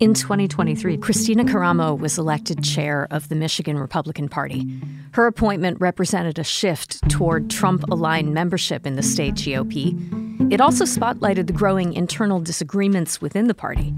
[0.00, 4.66] In 2023, Kristina Karamo was elected chair of the Michigan Republican Party.
[5.12, 10.52] Her appointment represented a shift toward Trump aligned membership in the state GOP.
[10.52, 13.94] It also spotlighted the growing internal disagreements within the party.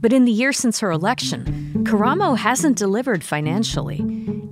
[0.00, 4.04] But in the year since her election, Karamo hasn't delivered financially,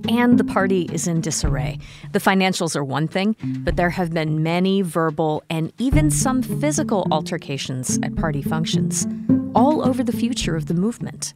[0.09, 1.79] and the party is in disarray.
[2.11, 7.07] The financials are one thing, but there have been many verbal and even some physical
[7.11, 9.07] altercations at party functions
[9.55, 11.33] all over the future of the movement.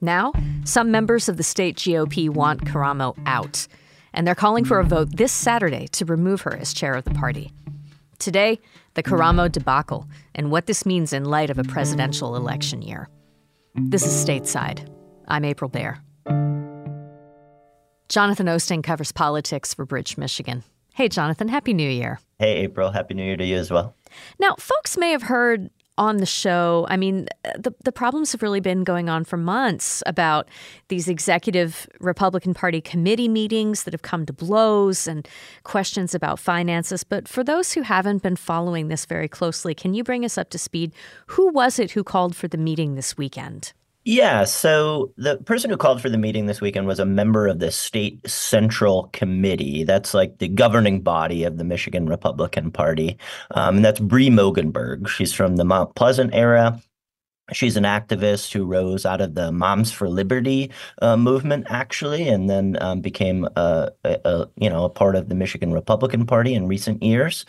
[0.00, 0.32] Now,
[0.64, 3.66] some members of the state GOP want Karamo out,
[4.12, 7.14] and they're calling for a vote this Saturday to remove her as chair of the
[7.14, 7.52] party.
[8.18, 8.60] Today,
[8.94, 13.08] the Karamo debacle and what this means in light of a presidential election year.
[13.74, 14.88] This is Stateside.
[15.26, 16.00] I'm April Baer.
[18.08, 20.62] Jonathan Oosting covers politics for Bridge, Michigan.
[20.94, 22.20] Hey, Jonathan, Happy New Year.
[22.38, 22.90] Hey, April.
[22.90, 23.96] Happy New Year to you as well.
[24.38, 28.60] Now, folks may have heard on the show, I mean, the, the problems have really
[28.60, 30.48] been going on for months about
[30.88, 35.28] these executive Republican Party committee meetings that have come to blows and
[35.62, 37.04] questions about finances.
[37.04, 40.50] But for those who haven't been following this very closely, can you bring us up
[40.50, 40.92] to speed?
[41.28, 43.72] Who was it who called for the meeting this weekend?
[44.06, 47.58] Yeah, so the person who called for the meeting this weekend was a member of
[47.58, 49.82] the state central committee.
[49.82, 53.16] That's like the governing body of the Michigan Republican Party.
[53.52, 55.08] Um, and that's Bree Moeggenborg.
[55.08, 56.78] She's from the Mount Pleasant era.
[57.52, 60.70] She's an activist who rose out of the Moms for Liberty
[61.02, 65.28] uh, movement, actually, and then um, became a, a, a, you know a part of
[65.28, 67.44] the Michigan Republican Party in recent years.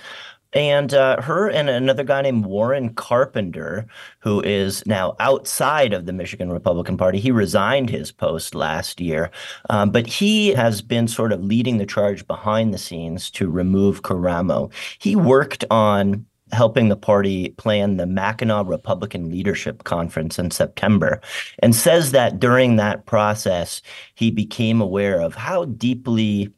[0.56, 3.86] And uh, her and another guy named Warren Carpenter,
[4.20, 9.30] who is now outside of the Michigan Republican Party, he resigned his post last year.
[9.70, 14.02] Um, but he has been sort of leading the charge behind the scenes to remove
[14.02, 14.72] Karamo.
[14.98, 21.20] He worked on helping the party plan the Mackinac Republican Leadership Conference in September,
[21.60, 23.82] and says that during that process,
[24.14, 26.54] he became aware of how deeply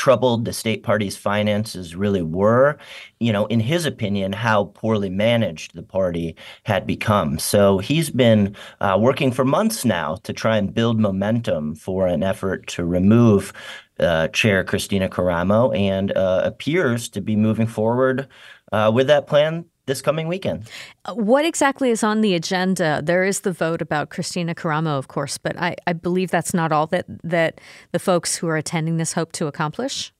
[0.00, 2.78] troubled the state party's finances really were,
[3.18, 6.34] you know, in his opinion, how poorly managed the party
[6.64, 7.38] had become.
[7.38, 12.22] So he's been uh, working for months now to try and build momentum for an
[12.22, 13.52] effort to remove
[13.98, 18.26] uh, Chair Kristina Karamo and uh, appears to be moving forward
[18.72, 20.70] uh, with that plan this coming weekend.
[21.12, 23.02] What exactly is on the agenda?
[23.02, 26.70] There is the vote about Kristina Karamo, of course, but I, I believe that's not
[26.72, 27.60] all that that
[27.92, 30.12] the folks who are attending this hope to accomplish.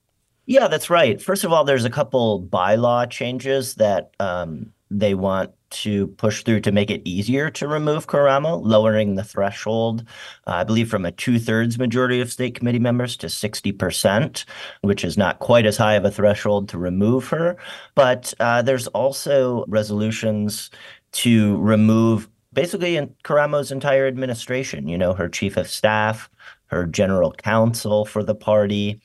[0.45, 1.21] Yeah, that's right.
[1.21, 6.61] First of all, there's a couple bylaw changes that um, they want to push through
[6.61, 10.03] to make it easier to remove Karamo, lowering the threshold,
[10.47, 14.45] uh, I believe, from a two thirds majority of state committee members to 60%,
[14.81, 17.57] which is not quite as high of a threshold to remove her.
[17.95, 20.69] But uh, there's also resolutions
[21.13, 26.29] to remove basically in Karamo's entire administration, you know, her chief of staff,
[26.67, 29.01] her general counsel for the party,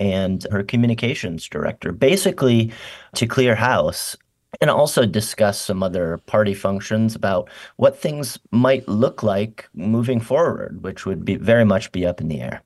[0.00, 2.72] and her communications director, basically
[3.14, 4.16] to clear house
[4.60, 10.82] and also discuss some other party functions about what things might look like moving forward,
[10.82, 12.62] which would be very much be up in the air.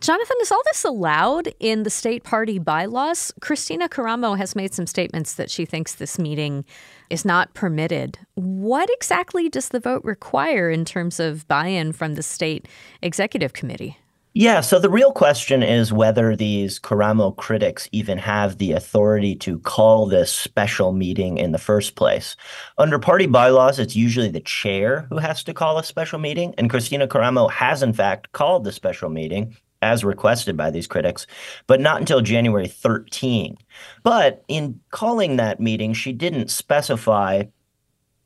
[0.00, 3.32] Jonathan, is all this allowed in the state party bylaws?
[3.40, 6.64] Kristina Karamo has made some statements that she thinks this meeting
[7.10, 8.18] is not permitted.
[8.34, 12.68] What exactly does the vote require in terms of buy in from the state
[13.00, 13.98] executive committee?
[14.34, 19.58] Yeah, so the real question is whether these Karamo critics even have the authority to
[19.58, 22.34] call this special meeting in the first place.
[22.78, 26.70] Under party bylaws, it's usually the chair who has to call a special meeting, and
[26.70, 31.26] Kristina Karamo has in fact called the special meeting as requested by these critics,
[31.66, 33.58] but not until January 13.
[34.02, 37.44] But in calling that meeting, she didn't specify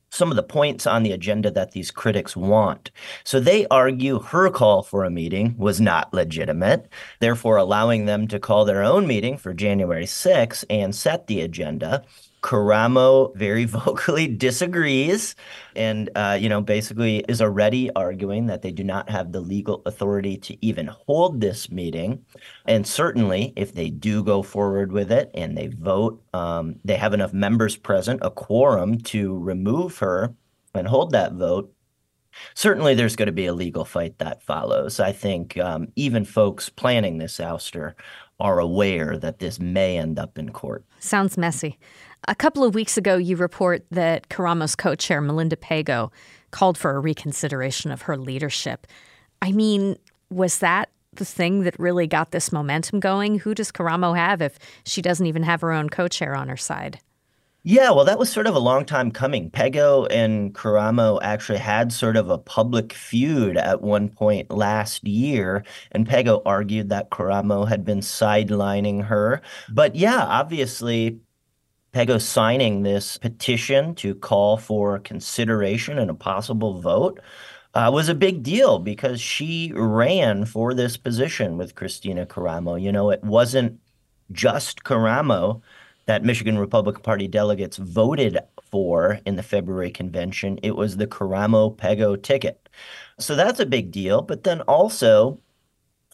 [0.09, 2.91] some of the points on the agenda that these critics want.
[3.23, 6.87] So they argue her call for a meeting was not legitimate,
[7.19, 12.03] therefore allowing them to call their own meeting for January 6 and set the agenda.
[12.47, 15.35] Karamo very vocally disagrees
[15.75, 19.81] and, uh, you know, basically is already arguing that they do not have the legal
[19.85, 22.23] authority to even hold this meeting.
[22.65, 27.13] And certainly, if they do go forward with it and they vote, um, they have
[27.13, 30.33] enough members present, a quorum to remove her
[30.73, 31.73] and hold that vote.
[32.53, 34.99] Certainly, there's going to be a legal fight that follows.
[35.01, 37.95] I think um, even folks planning this ouster
[38.39, 40.85] are aware that this may end up in court.
[40.99, 41.79] Sounds messy.
[42.27, 46.11] A couple of weeks ago, you report that Karamo's co chair, Malinda Pego,
[46.51, 48.87] called for a reconsideration of her leadership.
[49.41, 49.97] I mean,
[50.29, 53.39] was that the thing that really got this momentum going?
[53.39, 56.57] Who does Karamo have if she doesn't even have her own co chair on her
[56.57, 56.99] side?
[57.69, 59.51] Yeah, well, that was sort of a long time coming.
[59.51, 65.65] Pego and Karamo actually had sort of a public feud at one point last year,
[65.91, 69.41] and Pego argued that Karamo had been sidelining her.
[69.67, 71.19] But yeah, obviously,
[71.93, 77.19] Pego signing this petition to call for consideration and a possible vote
[77.73, 82.81] uh, was a big deal because she ran for this position with Kristina Karamo.
[82.81, 83.81] You know, it wasn't
[84.31, 85.61] just Karamo
[86.07, 88.39] that Michigan Republican Party delegates voted
[88.71, 90.59] for in the February convention.
[90.63, 92.69] It was the Karamo Pego ticket.
[93.19, 94.21] So that's a big deal.
[94.21, 95.39] But then also,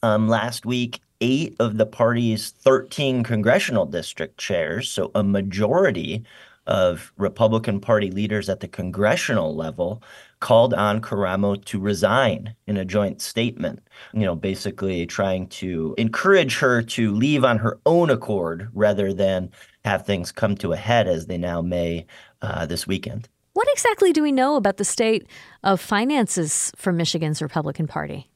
[0.03, 6.23] um, last week, eight of the party's 13 congressional district chairs, so a majority
[6.67, 10.01] of Republican Party leaders at the congressional level,
[10.39, 13.79] called on Karamo to resign in a joint statement,
[14.13, 19.49] you know, basically trying to encourage her to leave on her own accord rather than
[19.85, 22.05] have things come to a head as they now may
[22.41, 23.29] uh, this weekend.
[23.53, 25.27] What exactly do we know about the state
[25.63, 28.29] of finances for Michigan's Republican Party?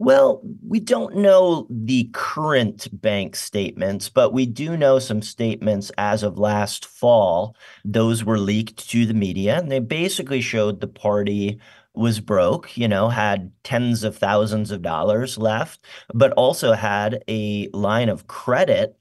[0.00, 6.22] Well, we don't know the current bank statements, but we do know some statements as
[6.22, 7.56] of last fall.
[7.84, 11.60] Those were leaked to the media, and they basically showed the party
[11.94, 15.80] was broke, you know, had tens of thousands of dollars left,
[16.14, 18.96] but also had a line of credit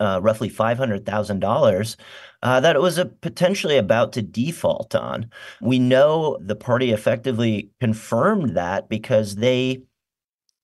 [0.00, 1.96] uh, roughly $500,000
[2.42, 5.30] uh, that it was potentially about to default on.
[5.60, 9.82] We know the party effectively confirmed that because they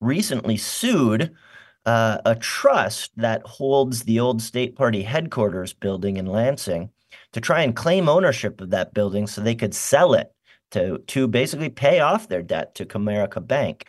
[0.01, 1.33] recently sued
[1.87, 6.91] uh, a trust that holds the old state party headquarters building in Lansing
[7.33, 10.33] to try and claim ownership of that building so they could sell it
[10.71, 13.87] to, to basically pay off their debt to Comerica Bank.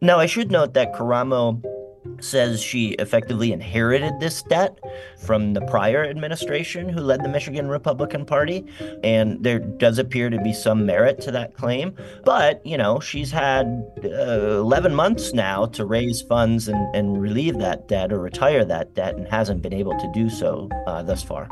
[0.00, 1.62] Now, I should note that Karamo
[2.20, 4.78] says she effectively inherited this debt
[5.18, 8.64] from the prior administration who led the Michigan Republican Party.
[9.02, 11.94] And there does appear to be some merit to that claim.
[12.24, 13.66] But, you know, she's had
[14.04, 18.94] uh, 11 months now to raise funds and, and relieve that debt or retire that
[18.94, 21.48] debt and hasn't been able to do so uh, thus far.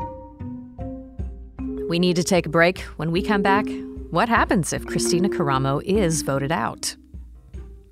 [1.89, 2.79] We need to take a break.
[2.97, 3.65] When we come back,
[4.09, 6.95] what happens if Kristina Karamo is voted out?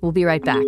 [0.00, 0.64] We'll be right back.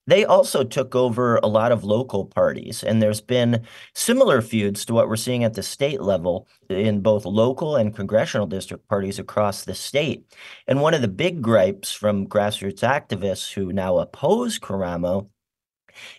[0.08, 4.94] They also took over a lot of local parties, and there's been similar feuds to
[4.94, 9.64] what we're seeing at the state level in both local and congressional district parties across
[9.64, 10.26] the state.
[10.68, 15.30] And one of the big gripes from grassroots activists who now oppose Karamo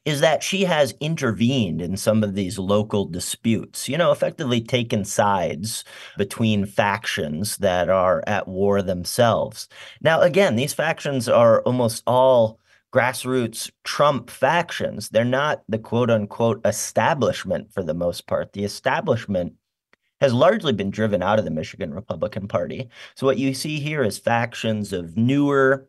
[0.04, 5.04] is that she has intervened in some of these local disputes, you know, effectively taken
[5.04, 5.84] sides
[6.18, 9.68] between factions that are at war themselves.
[10.00, 12.60] Now, again, these factions are almost all
[12.92, 15.08] grassroots Trump factions.
[15.08, 18.52] They're not the quote unquote establishment for the most part.
[18.52, 19.54] The establishment
[20.20, 22.88] has largely been driven out of the Michigan Republican Party.
[23.16, 25.88] So, what you see here is factions of newer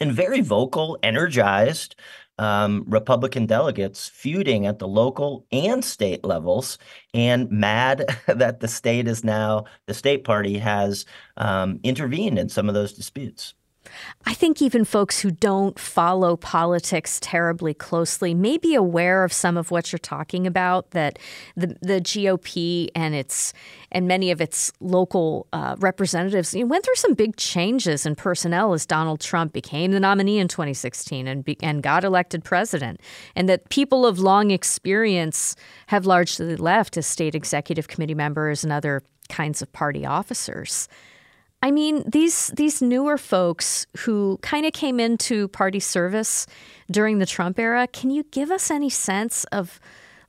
[0.00, 1.96] and very vocal, energized
[2.38, 6.78] um, Republican delegates feuding at the local and state levels
[7.12, 11.04] and mad that the state is now, the state party has
[11.36, 13.54] um, intervened in some of those disputes.
[14.26, 19.56] I think even folks who don't follow politics terribly closely may be aware of some
[19.56, 20.90] of what you're talking about.
[20.90, 21.18] That
[21.56, 23.52] the the GOP and its
[23.90, 28.14] and many of its local uh, representatives you know, went through some big changes in
[28.14, 33.00] personnel as Donald Trump became the nominee in 2016 and be, and got elected president,
[33.34, 38.72] and that people of long experience have largely left as state executive committee members and
[38.72, 40.88] other kinds of party officers.
[41.60, 46.46] I mean, these these newer folks who kind of came into party service
[46.90, 49.80] during the Trump era, can you give us any sense of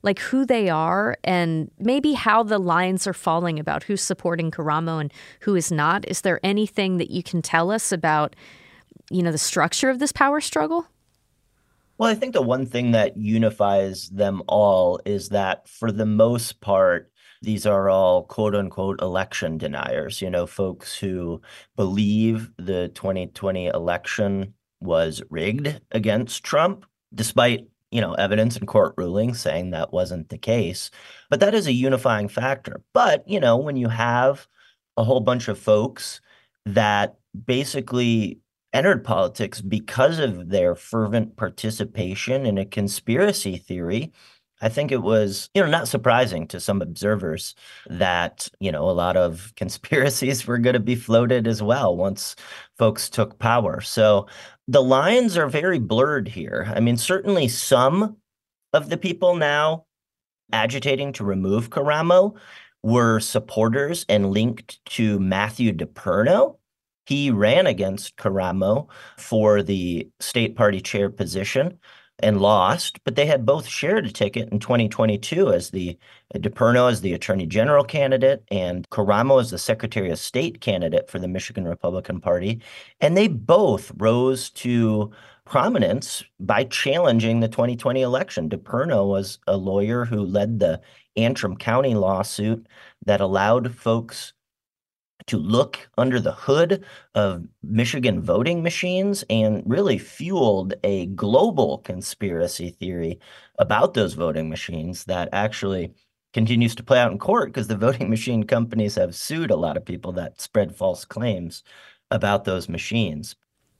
[0.02, 5.00] like who they are and maybe how the lines are falling about who's supporting Karamo
[5.00, 6.08] and who is not?
[6.08, 8.34] Is there anything that you can tell us about,
[9.10, 10.86] you know, the structure of this power struggle?
[11.98, 16.62] Well, I think the one thing that unifies them all is that for the most
[16.62, 21.40] part, these are all quote unquote election deniers, you know, folks who
[21.76, 29.40] believe the 2020 election was rigged against Trump, despite you know evidence and court rulings
[29.40, 30.90] saying that wasn't the case.
[31.30, 32.82] But that is a unifying factor.
[32.92, 34.46] But you know when you have
[34.96, 36.20] a whole bunch of folks
[36.66, 37.16] that
[37.46, 38.38] basically
[38.72, 44.12] entered politics because of their fervent participation in a conspiracy theory
[44.60, 47.54] I think it was, you know, not surprising to some observers
[47.88, 52.36] that, you know, a lot of conspiracies were going to be floated as well once
[52.78, 53.80] folks took power.
[53.80, 54.26] So
[54.68, 56.72] the lines are very blurred here.
[56.74, 58.16] I mean, certainly some
[58.72, 59.86] of the people now
[60.52, 62.36] agitating to remove Karamo
[62.82, 66.56] were supporters and linked to Matthew DePerno.
[67.06, 68.88] He ran against Karamo
[69.18, 71.78] for the state party chair position
[72.22, 75.98] and lost, but they had both shared a ticket in 2022 as the
[76.34, 81.10] uh, DePerno as the Attorney General candidate and Karamo as the Secretary of State candidate
[81.10, 82.60] for the Michigan Republican Party.
[83.00, 85.10] And they both rose to
[85.44, 88.48] prominence by challenging the 2020 election.
[88.48, 90.80] DePerno was a lawyer who led the
[91.16, 92.66] Antrim County lawsuit
[93.04, 94.32] that allowed folks
[95.30, 96.84] to look under the hood
[97.14, 103.20] of Michigan voting machines and really fueled a global conspiracy theory
[103.56, 105.94] about those voting machines that actually
[106.32, 109.76] continues to play out in court because the voting machine companies have sued a lot
[109.76, 111.62] of people that spread false claims
[112.10, 113.36] about those machines.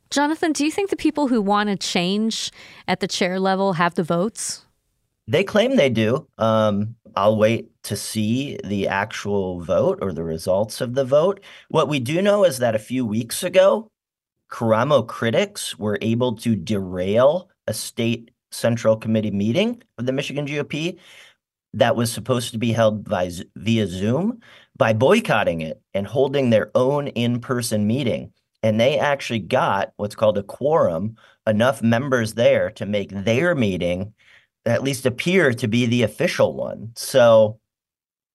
[0.08, 2.52] Jonathan, do you think the people who want to change
[2.86, 4.66] at the chair level have the votes?
[5.30, 6.26] They claim they do.
[6.38, 11.38] Um, I'll wait to see the actual vote or the results of the vote.
[11.68, 13.92] What we do know is that a few weeks ago,
[14.50, 20.98] Karamo critics were able to derail a state central committee meeting of the Michigan GOP
[21.74, 24.40] that was supposed to be held by, via Zoom
[24.76, 28.32] by boycotting it and holding their own in person meeting.
[28.64, 34.12] And they actually got what's called a quorum, enough members there to make their meeting
[34.66, 36.92] at least appear to be the official one.
[36.94, 37.58] So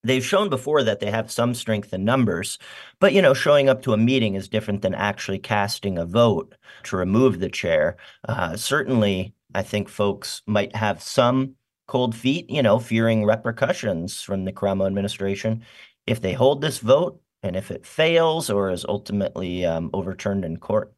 [0.03, 2.57] they've shown before that they have some strength in numbers,
[2.99, 6.55] but you know, showing up to a meeting is different than actually casting a vote
[6.83, 7.97] to remove the chair.
[8.27, 11.55] Uh, certainly, I think folks might have some
[11.87, 15.63] cold feet, you know, fearing repercussions from the Karamo administration
[16.07, 20.57] if they hold this vote and if it fails or is ultimately um, overturned in
[20.57, 20.93] court.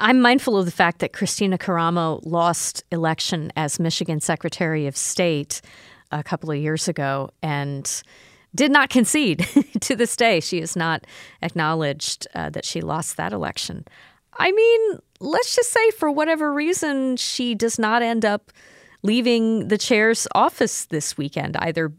[0.00, 5.60] I'm mindful of the fact that Kristina Karamo lost election as Michigan Secretary of State
[6.12, 8.02] a couple of years ago and
[8.54, 9.46] did not concede
[9.80, 10.40] to this day.
[10.40, 11.04] She has not
[11.42, 13.84] acknowledged uh, that she lost that election.
[14.38, 18.52] I mean, let's just say for whatever reason, she does not end up
[19.02, 21.92] leaving the chair's office this weekend, either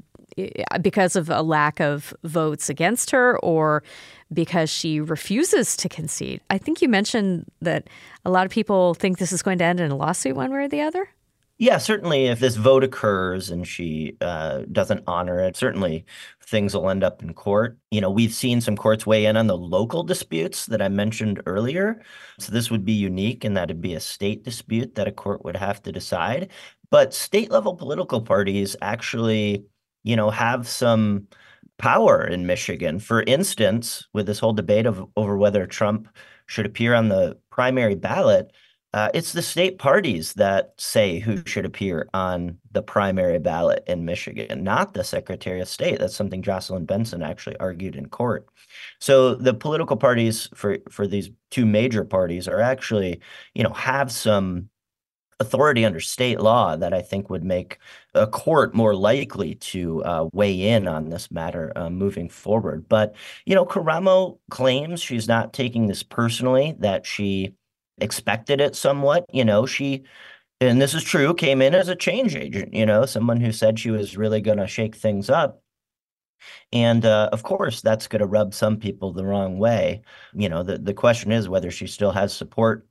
[0.81, 3.83] because of a lack of votes against her or
[4.31, 6.41] because she refuses to concede.
[6.49, 7.89] I think you mentioned that
[8.25, 10.65] a lot of people think this is going to end in a lawsuit one way
[10.65, 11.09] or the other.
[11.61, 16.05] Yeah, certainly if this vote occurs and she uh, doesn't honor it, certainly
[16.41, 17.77] things will end up in court.
[17.91, 21.41] You know, we've seen some courts weigh in on the local disputes that I mentioned
[21.45, 22.01] earlier.
[22.39, 25.43] So this would be unique in that it'd be a state dispute that a court
[25.43, 26.49] would have to decide.
[26.91, 29.65] But state level political parties actually
[30.03, 31.27] you know, have some
[31.77, 32.99] power in Michigan.
[32.99, 36.09] For instance, with this whole debate of over whether Trump
[36.45, 38.51] should appear on the primary ballot,
[38.93, 44.03] uh, it's the state parties that say who should appear on the primary ballot in
[44.03, 45.99] Michigan, not the Secretary of State.
[45.99, 48.47] That's something Jocelyn Benson actually argued in court.
[48.99, 53.21] So the political parties for for these two major parties are actually,
[53.53, 54.69] you know, have some
[55.39, 57.79] authority under state law that I think would make
[58.13, 62.89] a court more likely to uh, weigh in on this matter uh, moving forward.
[62.89, 63.15] But,
[63.45, 67.53] you know, Karamo claims she's not taking this personally, that she
[68.01, 69.25] expected it somewhat.
[69.31, 70.03] You know, she,
[70.59, 73.79] and this is true, came in as a change agent, you know, someone who said
[73.79, 75.61] she was really going to shake things up.
[76.71, 80.01] And uh, of course, that's going to rub some people the wrong way.
[80.33, 82.88] You know, the, the question is whether she still has support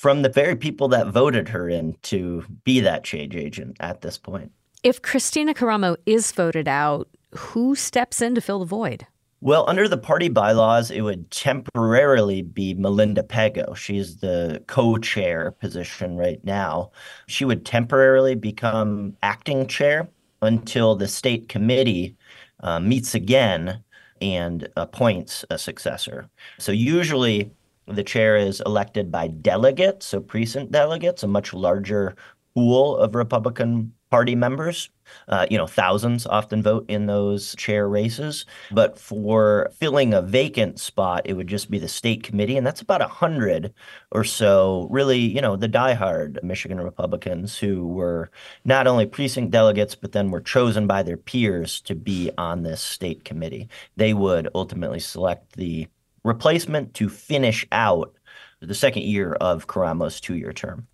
[0.00, 4.16] from the very people that voted her in to be that change agent at this
[4.16, 4.50] point.
[4.82, 9.06] If Kristina Karamo is voted out, who steps in to fill the void?
[9.42, 13.76] Well, under the party bylaws, it would temporarily be Malinda Pego.
[13.76, 16.92] She's the co chair position right now.
[17.26, 20.08] She would temporarily become acting chair
[20.40, 22.16] until the state committee
[22.60, 23.84] uh, meets again
[24.22, 26.30] and appoints a successor.
[26.58, 27.50] So, usually,
[27.94, 32.16] the chair is elected by delegates, so precinct delegates, a much larger
[32.54, 34.90] pool of Republican Party members.
[35.28, 38.44] Uh, you know, thousands often vote in those chair races.
[38.70, 42.80] But for filling a vacant spot, it would just be the state committee, and that's
[42.80, 43.72] about a hundred
[44.12, 44.88] or so.
[44.90, 48.30] Really, you know, the diehard Michigan Republicans who were
[48.64, 52.80] not only precinct delegates, but then were chosen by their peers to be on this
[52.80, 53.68] state committee.
[53.96, 55.88] They would ultimately select the
[56.24, 58.14] replacement to finish out
[58.60, 60.86] the second year of Karamo's two year term.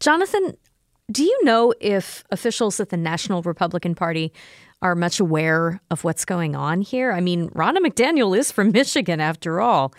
[0.00, 0.56] Jonathan,
[1.10, 4.32] do you know if officials at the National Republican Party
[4.82, 7.12] are much aware of what's going on here?
[7.12, 9.94] I mean, Ronna McDaniel is from Michigan after all.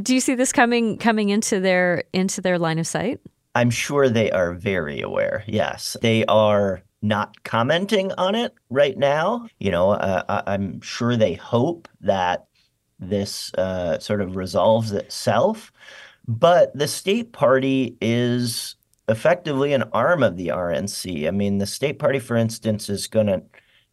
[0.00, 3.20] Do you see this coming coming into their into their line of sight?
[3.54, 5.42] I'm sure they are very aware.
[5.46, 9.48] Yes, they are not commenting on it right now.
[9.58, 12.46] You know, uh, I'm sure they hope that
[13.00, 15.72] this uh, sort of resolves itself.
[16.28, 18.76] But the state party is
[19.08, 21.26] effectively an arm of the RNC.
[21.26, 23.42] I mean, the state party, for instance, is going to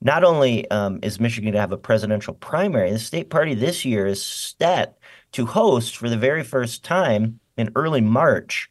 [0.02, 3.84] not only um, is Michigan going to have a presidential primary, the state party this
[3.84, 4.98] year is set
[5.32, 8.70] to host for the very first time in early March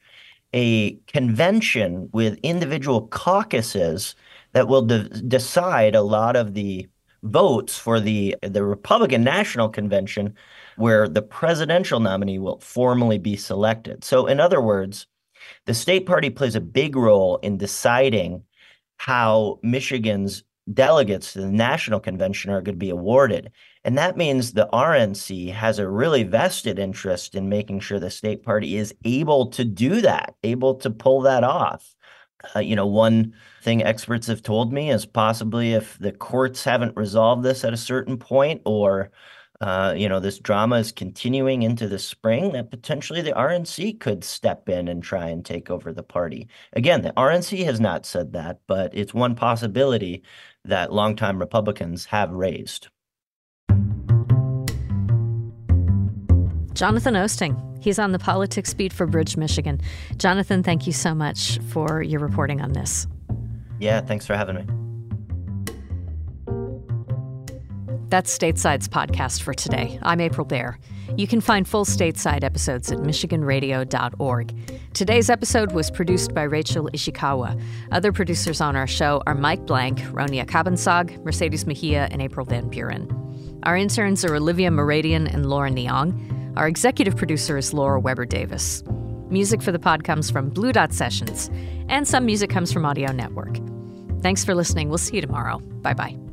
[0.52, 4.14] a convention with individual caucuses
[4.52, 6.88] that will de- decide a lot of the
[7.26, 10.34] votes for the the Republican National Convention
[10.76, 14.04] where the presidential nominee will formally be selected.
[14.04, 15.06] So in other words,
[15.64, 18.42] the state party plays a big role in deciding
[18.98, 20.42] how Michigan's
[20.72, 23.52] delegates to the national convention are going to be awarded.
[23.84, 28.42] And that means the RNC has a really vested interest in making sure the state
[28.42, 31.94] party is able to do that, able to pull that off.
[32.54, 36.96] Uh, you know, one thing experts have told me is possibly if the courts haven't
[36.96, 39.10] resolved this at a certain point or
[39.60, 44.22] uh, you know, this drama is continuing into the spring, that potentially the RNC could
[44.22, 46.48] step in and try and take over the party.
[46.74, 50.22] Again, the RNC has not said that, but it's one possibility
[50.64, 52.88] that longtime Republicans have raised.
[56.74, 57.65] Jonathan Oosting.
[57.80, 59.80] He's on the politics beat for Bridge, Michigan.
[60.16, 63.06] Jonathan, thank you so much for your reporting on this.
[63.78, 64.64] Yeah, thanks for having me.
[68.08, 69.98] That's Stateside's podcast for today.
[70.02, 70.78] I'm April Baer.
[71.16, 74.54] You can find full Stateside episodes at MichiganRadio.org.
[74.94, 77.60] Today's episode was produced by Rachel Ishikawa.
[77.90, 82.68] Other producers on our show are Mike Blank, Ronia Cabansag, Mercedes Mejia, and April Van
[82.68, 83.10] Buren.
[83.64, 86.35] Our interns are Olivia Moradian and Lauren Neong.
[86.56, 88.82] Our executive producer is Laura Weber Davis.
[89.28, 91.50] Music for the pod comes from Blue Dot Sessions,
[91.88, 93.58] and some music comes from Audio Network.
[94.22, 94.88] Thanks for listening.
[94.88, 95.58] We'll see you tomorrow.
[95.58, 96.25] Bye bye.